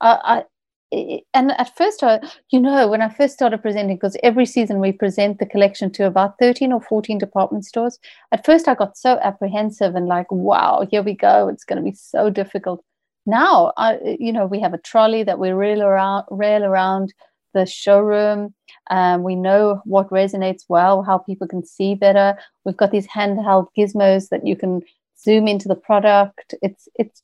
[0.02, 0.44] I,
[0.92, 2.20] I, and at first I,
[2.52, 6.06] you know when i first started presenting because every season we present the collection to
[6.06, 8.00] about 13 or 14 department stores.
[8.32, 11.48] At first i got so apprehensive and like wow here we go.
[11.48, 12.84] It's going to be so difficult.
[13.26, 17.14] Now I, you know we have a trolley that we rail around rail around
[17.56, 18.54] the showroom
[18.90, 22.38] um, we know what resonates well, how people can see better.
[22.64, 24.82] We've got these handheld gizmos that you can
[25.20, 26.54] zoom into the product.
[26.62, 27.22] It's it's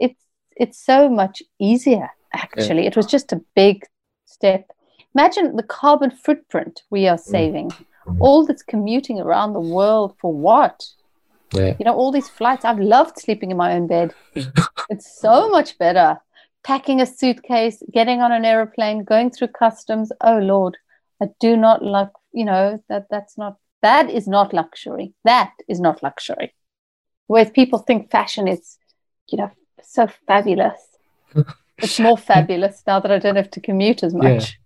[0.00, 0.22] it's
[0.56, 2.10] it's so much easier.
[2.34, 2.88] Actually, yeah.
[2.88, 3.86] it was just a big
[4.26, 4.70] step.
[5.14, 7.20] Imagine the carbon footprint we are mm.
[7.20, 7.70] saving.
[8.06, 8.16] Mm.
[8.20, 10.84] All this commuting around the world for what?
[11.52, 11.74] Yeah.
[11.78, 12.64] You know, all these flights.
[12.64, 14.14] I've loved sleeping in my own bed.
[14.90, 16.20] it's so much better.
[16.62, 20.12] Packing a suitcase, getting on an aeroplane, going through customs.
[20.20, 20.76] Oh Lord,
[21.22, 25.14] I do not like, you know, that that's not, that is not luxury.
[25.24, 26.54] That is not luxury.
[27.26, 28.76] Whereas people think fashion is,
[29.30, 29.50] you know,
[29.82, 30.80] so fabulous.
[31.78, 34.58] it's more fabulous now that I don't have to commute as much.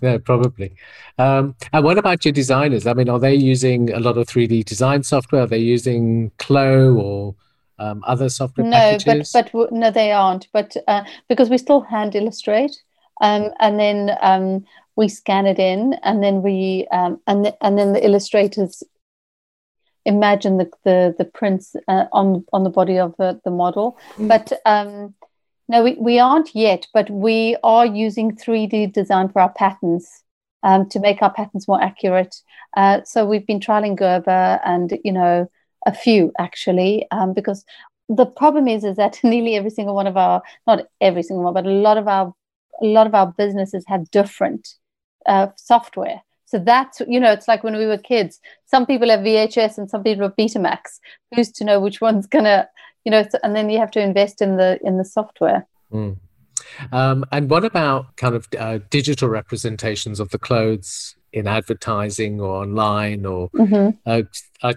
[0.00, 0.74] Yeah, yeah probably.
[1.18, 2.86] Um, and what about your designers?
[2.86, 5.42] I mean, are they using a lot of 3D design software?
[5.42, 7.34] Are they using Clo or
[7.82, 9.32] um, other software no, packages?
[9.32, 10.48] but but no, they aren't.
[10.52, 12.82] But uh, because we still hand illustrate,
[13.20, 14.64] um, and then um,
[14.96, 18.82] we scan it in and then we um, and the, and then the illustrators
[20.04, 24.28] imagine the the, the prints uh, on on the body of the, the model mm.
[24.28, 25.14] but um,
[25.68, 30.22] no we, we aren't yet but we are using 3d design for our patterns
[30.64, 32.36] um, to make our patterns more accurate
[32.76, 35.48] uh, so we've been trialing gerber and you know
[35.86, 37.64] a few actually um, because
[38.08, 41.54] the problem is is that nearly every single one of our not every single one
[41.54, 42.34] but a lot of our
[42.80, 44.74] a lot of our businesses have different
[45.26, 46.22] uh, software.
[46.46, 48.40] So that's, you know, it's like when we were kids.
[48.66, 51.00] Some people have VHS and some people have Betamax.
[51.34, 52.68] Who's to know which one's going to,
[53.04, 55.66] you know, and then you have to invest in the in the software.
[55.92, 56.18] Mm.
[56.90, 62.62] Um, and what about kind of uh, digital representations of the clothes in advertising or
[62.62, 63.96] online or mm-hmm.
[64.06, 64.22] uh,
[64.62, 64.74] I,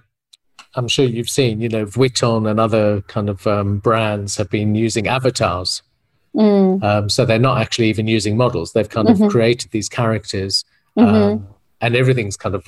[0.76, 4.76] am sure you've seen, you know, Vuitton and other kind of um, brands have been
[4.76, 5.82] using avatars
[6.36, 6.84] Mm.
[6.84, 8.74] Um, so they're not actually even using models.
[8.74, 9.24] They've kind mm-hmm.
[9.24, 10.66] of created these characters
[10.98, 11.46] um, mm-hmm.
[11.82, 12.68] and everything's kind of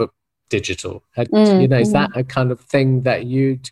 [0.50, 1.04] digital.
[1.18, 1.94] Mm, you know, is mm.
[1.94, 3.70] that a kind of thing that you'd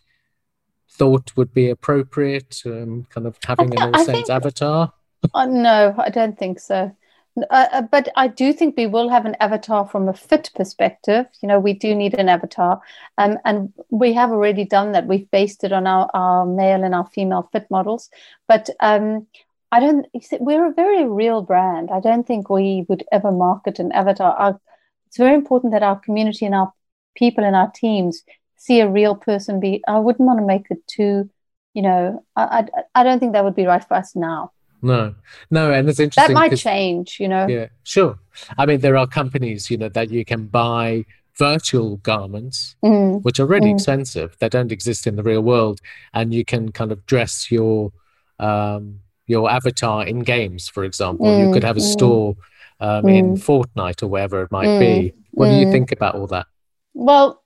[0.90, 2.62] thought would be appropriate?
[2.66, 4.92] Um, kind of having th- an all saints avatar?
[5.34, 6.94] uh, no, I don't think so.
[7.36, 11.26] Uh, uh, but I do think we will have an avatar from a fit perspective.
[11.42, 12.80] You know, we do need an avatar,
[13.18, 15.06] um, and we have already done that.
[15.06, 18.08] We've based it on our, our male and our female fit models.
[18.48, 19.26] But um,
[19.70, 20.06] I don't.
[20.40, 21.90] We're a very real brand.
[21.90, 24.32] I don't think we would ever market an avatar.
[24.32, 24.60] Our,
[25.06, 26.72] it's very important that our community and our
[27.14, 28.22] people and our teams
[28.56, 29.60] see a real person.
[29.60, 29.82] Be.
[29.86, 31.28] I wouldn't want to make it too.
[31.74, 34.52] You know, I, I, I don't think that would be right for us now.
[34.82, 35.14] No,
[35.50, 36.34] no, and it's interesting.
[36.34, 37.46] That might change, you know.
[37.46, 38.18] Yeah, sure.
[38.58, 41.04] I mean, there are companies, you know, that you can buy
[41.38, 43.22] virtual garments, mm.
[43.22, 43.74] which are really mm.
[43.74, 44.36] expensive.
[44.38, 45.80] They don't exist in the real world,
[46.12, 47.92] and you can kind of dress your
[48.38, 50.68] um, your avatar in games.
[50.68, 51.46] For example, mm.
[51.46, 51.92] you could have a mm.
[51.92, 52.36] store
[52.80, 53.36] um, in.
[53.36, 55.14] Fortnite or wherever it might be.
[55.32, 56.46] What do you think about all that?
[56.94, 57.42] Well,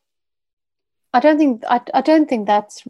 [1.12, 2.84] I don't think I, I don't think that's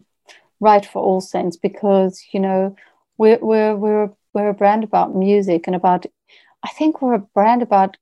[0.59, 2.75] right for All Saints because you know
[3.17, 6.05] we're we're we're we're a brand about music and about
[6.63, 7.97] i think we're a brand about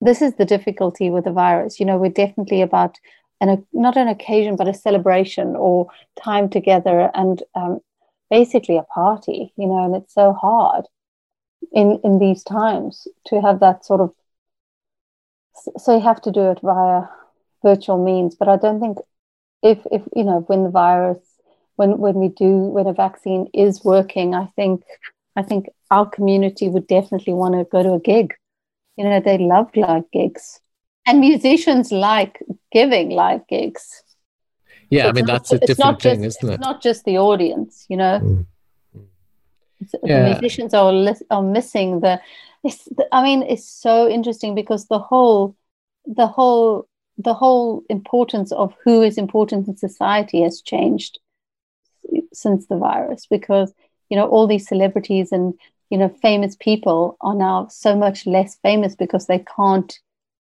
[0.00, 1.78] this is the difficulty with the virus.
[1.78, 2.98] You know we're definitely about
[3.40, 5.88] an not an occasion but a celebration or
[6.22, 7.80] time together and um,
[8.30, 10.86] basically a party you know and it's so hard
[11.72, 14.12] in in these times to have that sort of
[15.78, 17.02] so you have to do it via
[17.62, 18.98] virtual means but i don't think
[19.62, 21.18] if if you know when the virus
[21.76, 24.82] when when we do when a vaccine is working i think
[25.36, 28.34] I think our community would definitely want to go to a gig.
[28.96, 30.60] You know, they love live gigs.
[31.06, 34.02] And musicians like giving live gigs.
[34.90, 36.54] Yeah, so I mean, not, that's a different thing, just, isn't it?
[36.54, 38.20] It's not just the audience, you know.
[38.22, 38.46] Mm.
[40.02, 40.24] Yeah.
[40.24, 40.92] The musicians are,
[41.30, 42.20] are missing the,
[42.64, 43.08] the.
[43.12, 45.56] I mean, it's so interesting because the whole,
[46.04, 51.18] the whole, the whole importance of who is important in society has changed
[52.32, 53.72] since the virus because
[54.10, 55.54] you know all these celebrities and
[55.88, 59.98] you know famous people are now so much less famous because they can't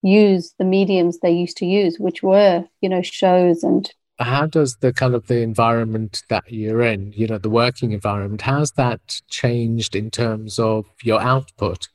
[0.02, 4.76] use the mediums they used to use which were you know shows and how does
[4.76, 9.20] the kind of the environment that you're in you know the working environment how's that
[9.28, 11.88] changed in terms of your output?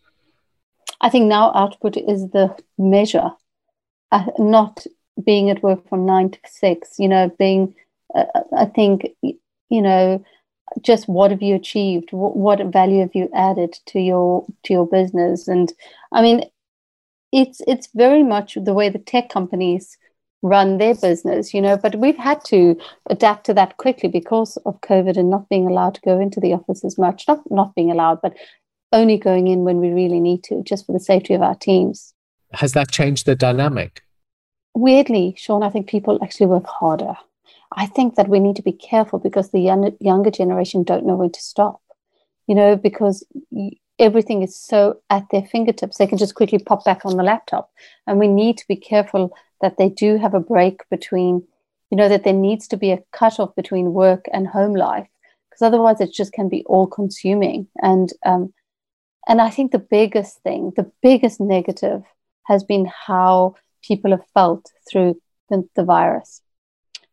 [1.00, 3.30] I think now output is the measure.
[4.12, 4.86] Uh, not
[5.24, 7.74] being at work from nine to six you know being
[8.16, 10.24] uh, i think you know
[10.82, 12.12] just what have you achieved?
[12.12, 15.48] What, what value have you added to your to your business?
[15.48, 15.74] And
[16.12, 16.44] i mean
[17.32, 19.98] it's it's very much the way the tech companies
[20.44, 24.80] run their business you know but we've had to adapt to that quickly because of
[24.82, 27.28] covid and not being allowed to go into the office as much.
[27.28, 28.36] Not not being allowed but
[28.94, 32.14] only going in when we really need to just for the safety of our teams.
[32.54, 34.02] Has that changed the dynamic?
[34.76, 37.16] Weirdly sean i think people actually work harder
[37.76, 41.16] I think that we need to be careful because the young, younger generation don't know
[41.16, 41.82] when to stop,
[42.48, 43.26] you know, because
[44.00, 45.98] everything is so at their fingertips.
[45.98, 47.72] They can just quickly pop back on the laptop.
[48.06, 51.44] And we need to be careful that they do have a break between,
[51.90, 55.08] you know, that there needs to be a cutoff between work and home life,
[55.50, 57.68] because otherwise it just can be all consuming.
[57.82, 58.54] And, um,
[59.28, 62.04] and I think the biggest thing, the biggest negative
[62.46, 66.42] has been how people have felt through the, the virus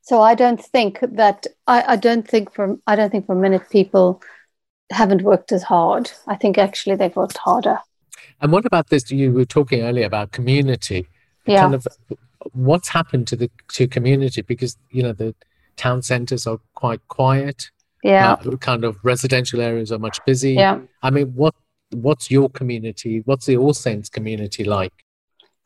[0.05, 3.41] so I don't think that I, I don't think for I don't think for a
[3.41, 4.23] minute people
[4.93, 6.13] haven't worked as hard.
[6.27, 7.79] I think actually they've worked harder.
[8.43, 9.11] And what about this?
[9.11, 11.09] You were talking earlier about community.
[11.47, 11.63] Yeah.
[11.63, 11.87] Kind of
[12.53, 15.35] what's happened to the to community because you know the
[15.77, 17.71] town centres are quite quiet.
[18.03, 18.33] Yeah.
[18.33, 20.53] Uh, kind of residential areas are much busy.
[20.53, 20.81] Yeah.
[21.03, 21.55] I mean, what
[21.93, 23.23] what's your community?
[23.25, 24.93] What's the All Saints community like?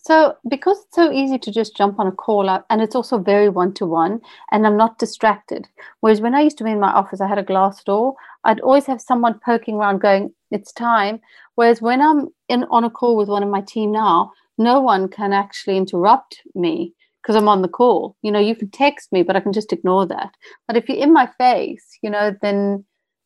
[0.00, 3.18] So, because it's so easy to just jump on a call up, and it's also
[3.18, 4.20] very one to one,
[4.52, 5.68] and I'm not distracted.
[6.00, 8.14] Whereas when I used to be in my office, I had a glass door.
[8.44, 11.20] I'd always have someone poking around, going, "It's time."
[11.56, 15.08] Whereas when I'm in on a call with one of my team now, no one
[15.08, 18.16] can actually interrupt me because I'm on the call.
[18.22, 20.30] You know, you can text me, but I can just ignore that.
[20.68, 22.84] But if you're in my face, you know, then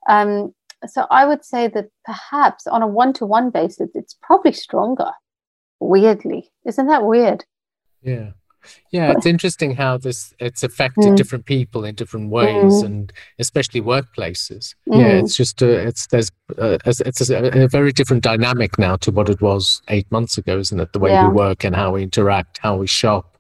[0.09, 0.55] um,
[0.87, 5.13] so I would say that perhaps on a one to one basis, it's probably stronger
[5.89, 6.51] weirdly.
[6.65, 7.45] Isn't that weird?
[8.03, 8.31] Yeah.
[8.91, 11.17] Yeah, it's interesting how this it's affected mm.
[11.17, 12.85] different people in different ways, mm.
[12.85, 14.75] and especially workplaces.
[14.89, 15.01] Mm.
[15.01, 19.11] Yeah, it's just a, it's there's a, it's a, a, very different dynamic now to
[19.11, 20.93] what it was eight months ago, isn't it?
[20.93, 21.29] The way yeah.
[21.29, 23.37] we work and how we interact, how we shop,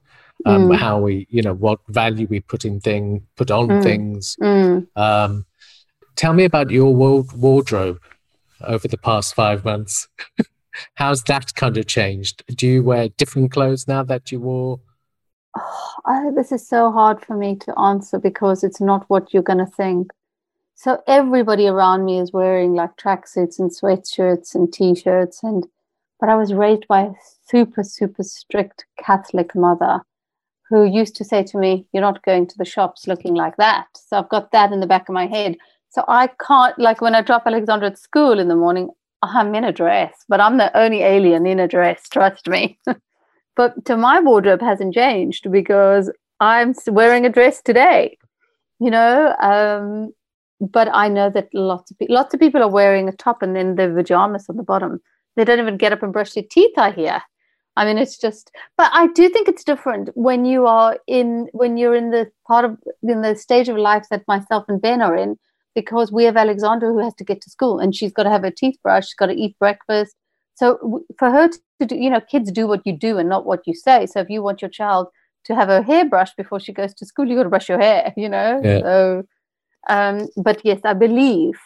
[0.46, 0.76] um, mm.
[0.76, 3.82] how we you know what value we put in thing put on mm.
[3.82, 4.36] things.
[4.40, 4.86] Mm.
[4.96, 5.46] Um,
[6.16, 8.00] tell me about your world wardrobe
[8.62, 10.08] over the past five months.
[10.94, 12.44] how's that kind of changed?
[12.54, 14.80] Do you wear different clothes now that you wore?
[16.04, 19.64] Oh, this is so hard for me to answer because it's not what you're going
[19.64, 20.10] to think.
[20.74, 25.64] So everybody around me is wearing like tracksuits and sweatshirts and t-shirts and
[26.18, 27.12] but I was raised by a
[27.46, 30.00] super super strict Catholic mother
[30.72, 33.86] who used to say to me, You're not going to the shops looking like that.
[33.94, 35.56] So I've got that in the back of my head.
[35.90, 38.88] So I can't, like, when I drop Alexandra at school in the morning,
[39.22, 42.78] I'm in a dress, but I'm the only alien in a dress, trust me.
[43.56, 46.10] but to my wardrobe hasn't changed because
[46.40, 48.18] I'm wearing a dress today,
[48.80, 49.34] you know.
[49.40, 50.12] Um,
[50.60, 53.54] but I know that lots of people, lots of people are wearing a top and
[53.54, 55.00] then their pajamas on the bottom.
[55.36, 56.76] They don't even get up and brush their teeth.
[56.76, 57.22] I hear.
[57.76, 61.78] I mean, it's just, but I do think it's different when you are in, when
[61.78, 65.16] you're in the part of, in the stage of life that myself and Ben are
[65.16, 65.38] in,
[65.74, 68.42] because we have Alexandra who has to get to school and she's got to have
[68.42, 70.14] her teeth brushed, she's got to eat breakfast.
[70.54, 73.66] So for her to do, you know, kids do what you do and not what
[73.66, 74.06] you say.
[74.06, 75.08] So if you want your child
[75.44, 77.80] to have her hair brushed before she goes to school, you got to brush your
[77.80, 78.60] hair, you know?
[78.62, 78.80] Yeah.
[78.80, 79.22] So,
[79.88, 81.58] um, but yes, I believe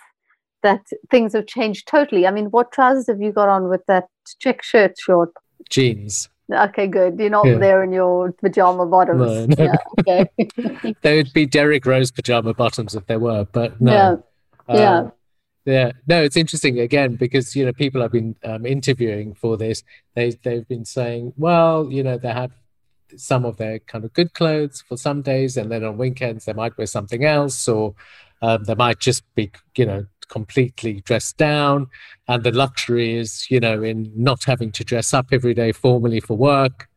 [0.63, 2.27] that things have changed totally.
[2.27, 4.05] I mean, what trousers have you got on with that
[4.39, 5.31] check shirt short?
[5.69, 6.29] Jeans.
[6.53, 7.18] Okay, good.
[7.18, 7.59] You're not yeah.
[7.59, 9.20] there in your pajama bottoms.
[9.20, 9.72] No, no.
[10.07, 10.94] Yeah, okay.
[11.03, 14.22] they would be Derek Rose pajama bottoms if there were, but no.
[14.68, 14.74] Yeah.
[14.74, 15.11] Um, yeah.
[15.66, 19.82] Yeah, no, it's interesting again because you know people I've been um, interviewing for this.
[20.14, 22.53] They they've been saying, well, you know, they have
[23.16, 26.53] some of their kind of good clothes for some days, and then on weekends they
[26.53, 27.97] might wear something else, or
[28.42, 31.87] um, they might just be, you know, completely dressed down
[32.29, 36.20] and the luxury is you know in not having to dress up every day formally
[36.20, 36.89] for work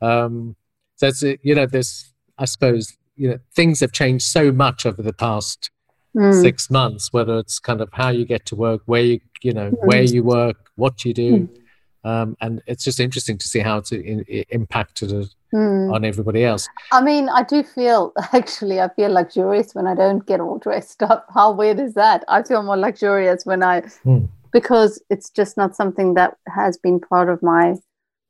[0.00, 0.56] um
[0.96, 5.02] so it's you know there's i suppose you know things have changed so much over
[5.02, 5.70] the past
[6.16, 6.40] mm.
[6.40, 9.70] six months whether it's kind of how you get to work where you you know
[9.70, 9.86] mm.
[9.86, 11.59] where you work what you do mm.
[12.04, 14.20] Um, and it's just interesting to see how it's in,
[14.50, 15.92] impacted it mm.
[15.92, 16.68] on everybody else.
[16.92, 21.02] I mean, I do feel actually, I feel luxurious when I don't get all dressed
[21.02, 21.26] up.
[21.34, 22.24] How weird is that?
[22.28, 24.28] I feel more luxurious when I, mm.
[24.52, 27.76] because it's just not something that has been part of my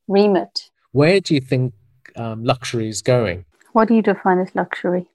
[0.08, 0.70] remit.
[0.92, 1.72] Where do you think
[2.16, 3.44] um, luxury is going?
[3.72, 5.06] What do you define as luxury?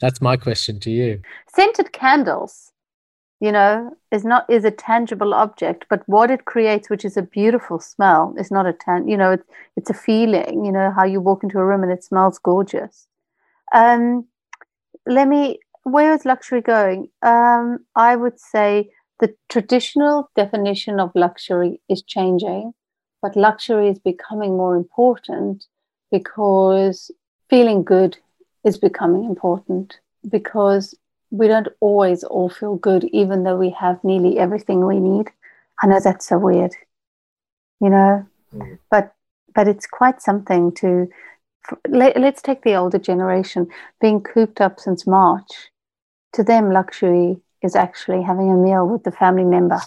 [0.00, 1.20] That's my question to you.
[1.54, 2.72] Scented candles
[3.40, 7.22] you know is not is a tangible object but what it creates which is a
[7.22, 9.44] beautiful smell is not a tan you know it's
[9.76, 13.06] it's a feeling you know how you walk into a room and it smells gorgeous.
[13.72, 14.26] Um
[15.06, 17.08] let me where is luxury going?
[17.22, 22.72] Um i would say the traditional definition of luxury is changing
[23.22, 25.66] but luxury is becoming more important
[26.10, 27.10] because
[27.50, 28.16] feeling good
[28.64, 30.94] is becoming important because
[31.30, 35.30] we don't always all feel good, even though we have nearly everything we need.
[35.82, 36.72] I know that's so weird,
[37.80, 38.78] you know, mm.
[38.90, 39.14] but
[39.54, 41.08] but it's quite something to.
[41.86, 43.68] Let, let's take the older generation
[44.00, 45.68] being cooped up since March.
[46.32, 49.80] To them, luxury is actually having a meal with the family member.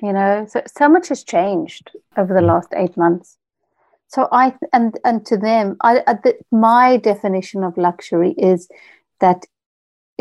[0.00, 2.46] You know, so so much has changed over the mm.
[2.46, 3.36] last eight months.
[4.08, 8.68] So I and and to them, I, I the, my definition of luxury is
[9.20, 9.46] that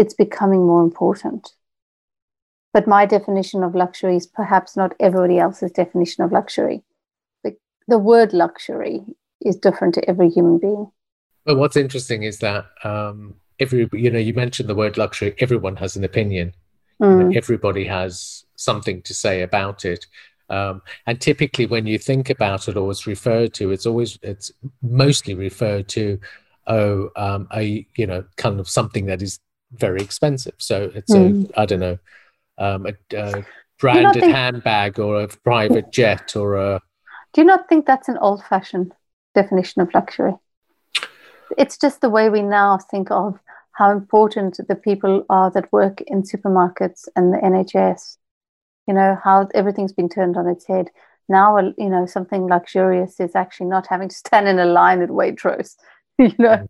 [0.01, 1.53] it's becoming more important.
[2.73, 6.81] But my definition of luxury is perhaps not everybody else's definition of luxury.
[7.43, 7.55] The,
[7.87, 9.03] the word luxury
[9.41, 10.91] is different to every human being.
[11.45, 15.35] Well, what's interesting is that um, every you know you mentioned the word luxury.
[15.37, 16.55] Everyone has an opinion.
[16.99, 17.11] Mm.
[17.11, 17.37] You know, mm.
[17.37, 20.07] everybody has something to say about it.
[20.49, 24.51] Um, and typically, when you think about it or it's referred to, it's always it's
[24.81, 26.19] mostly referred to
[26.65, 29.39] oh um, a you know kind of something that is
[29.71, 30.55] very expensive.
[30.57, 31.49] So it's mm.
[31.51, 31.97] a I don't know
[32.57, 33.45] um, a, a
[33.79, 36.81] branded think, handbag or a private jet or a.
[37.33, 38.93] Do you not think that's an old-fashioned
[39.33, 40.33] definition of luxury?
[41.57, 43.39] It's just the way we now think of
[43.73, 48.17] how important the people are that work in supermarkets and the NHS.
[48.87, 50.89] You know how everything's been turned on its head.
[51.29, 55.09] Now, you know something luxurious is actually not having to stand in a line at
[55.09, 55.75] Waitrose.
[56.19, 56.49] You know.
[56.49, 56.67] Mm.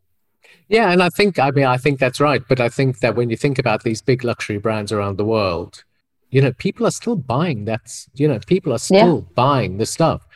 [0.67, 3.29] Yeah, and I think I mean I think that's right, but I think that when
[3.29, 5.83] you think about these big luxury brands around the world,
[6.29, 9.33] you know, people are still buying that's you know, people are still yeah.
[9.35, 10.27] buying the stuff.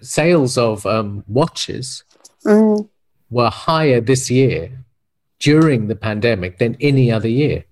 [0.00, 2.04] Sales of um, watches
[2.44, 2.88] mm.
[3.30, 4.84] were higher this year
[5.40, 7.64] during the pandemic than any other year.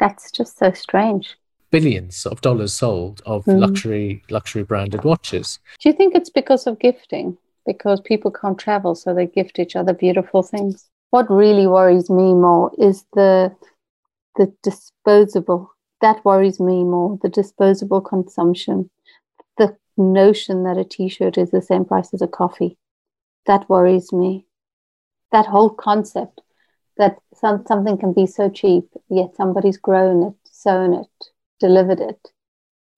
[0.00, 1.36] That's just so strange.
[1.70, 3.58] Billions of dollars sold of mm.
[3.58, 5.58] luxury luxury branded watches.
[5.80, 7.38] Do you think it's because of gifting?
[7.66, 10.88] Because people can't travel, so they gift each other beautiful things.
[11.10, 13.54] What really worries me more is the
[14.36, 15.70] the disposable.
[16.00, 17.18] That worries me more.
[17.22, 18.90] The disposable consumption,
[19.58, 22.78] the notion that a t-shirt is the same price as a coffee.
[23.46, 24.46] That worries me.
[25.30, 26.40] That whole concept
[26.98, 32.28] that some, something can be so cheap, yet somebody's grown it, sewn it, delivered it,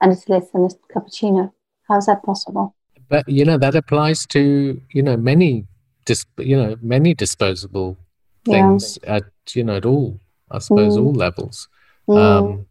[0.01, 1.53] and it's less than a cappuccino.
[1.89, 2.74] How's that possible?
[3.09, 5.67] But you know that applies to you know many
[6.05, 7.97] dis- you know many disposable
[8.45, 9.17] things yeah.
[9.17, 9.25] at
[9.55, 10.19] you know at all
[10.51, 11.05] I suppose mm.
[11.05, 11.69] all levels.
[12.09, 12.19] Mm.
[12.19, 12.67] Um,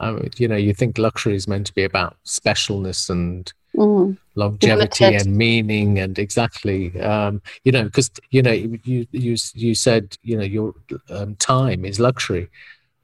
[0.00, 4.16] I mean, you know, you think luxury is meant to be about specialness and mm.
[4.34, 5.26] longevity Limited.
[5.26, 10.36] and meaning and exactly, um, you know, because you know you you you said you
[10.36, 10.74] know your
[11.10, 12.48] um, time is luxury.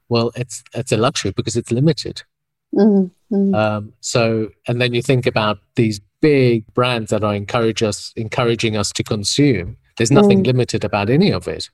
[0.07, 2.23] Well, it's it's a luxury because it's limited.
[2.73, 3.55] Mm-hmm.
[3.55, 8.75] Um, so, and then you think about these big brands that are encourage us, encouraging
[8.75, 9.77] us to consume.
[9.95, 10.47] There's nothing mm.
[10.47, 11.69] limited about any of it.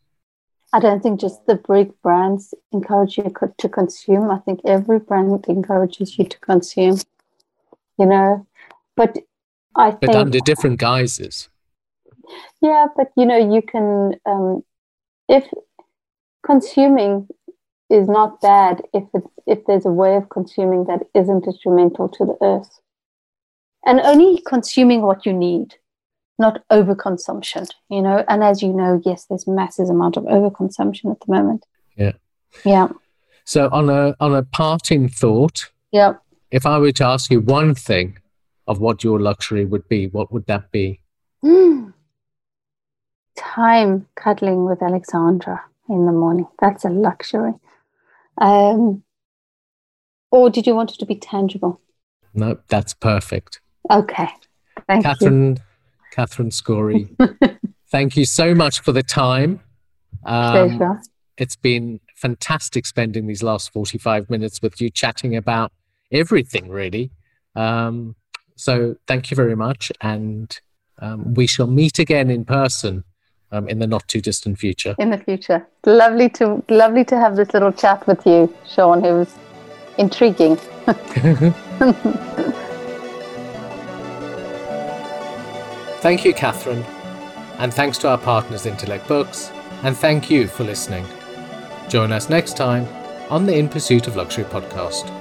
[0.73, 4.29] I don't think just the big brands encourage you to consume.
[4.29, 6.97] I think every brand encourages you to consume.
[7.97, 8.45] You know,
[8.97, 9.17] but
[9.77, 11.47] I but think, under different guises.
[12.61, 14.65] Yeah, but you know, you can um,
[15.29, 15.45] if
[16.45, 17.29] consuming
[17.89, 22.25] is not bad if it's if there's a way of consuming that isn't detrimental to
[22.25, 22.81] the earth,
[23.85, 25.75] and only consuming what you need
[26.39, 28.25] not overconsumption, you know.
[28.27, 31.65] And as you know, yes, there's massive amount of overconsumption at the moment.
[31.95, 32.13] Yeah.
[32.65, 32.89] Yeah.
[33.45, 36.13] So on a on a parting thought, yeah.
[36.51, 38.17] If I were to ask you one thing
[38.67, 40.99] of what your luxury would be, what would that be?
[41.43, 41.93] Mm.
[43.37, 46.47] Time cuddling with Alexandra in the morning.
[46.59, 47.53] That's a luxury.
[48.37, 49.03] Um,
[50.29, 51.79] or did you want it to be tangible?
[52.33, 53.60] No, that's perfect.
[53.89, 54.27] Okay.
[54.87, 55.61] Thank Catherine, you.
[56.11, 57.09] Catherine Scory.
[57.91, 59.59] Thank you so much for the time.
[60.25, 61.01] Um, Pleasure.
[61.37, 65.71] It's been fantastic spending these last 45 minutes with you chatting about
[66.11, 67.11] everything, really.
[67.55, 68.15] Um,
[68.55, 69.91] so thank you very much.
[70.01, 70.57] And
[70.99, 73.03] um, we shall meet again in person
[73.51, 74.95] um, in the not too distant future.
[74.99, 75.67] In the future.
[75.85, 79.03] Lovely to, lovely to have this little chat with you, Sean.
[79.03, 79.35] It was
[79.97, 80.59] intriguing.
[86.01, 86.83] Thank you, Catherine,
[87.59, 89.51] and thanks to our partners Intellect Books,
[89.83, 91.05] and thank you for listening.
[91.89, 92.87] Join us next time
[93.29, 95.20] on the In Pursuit of Luxury podcast.